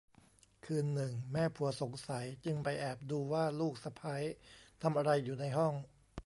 [0.65, 4.15] คืนหนึ่งแม่ผัวสงสัยจึงไปแอบดูว่าลูกสะใภ้
[4.81, 5.73] ทำอะไรอยู่ในห้อง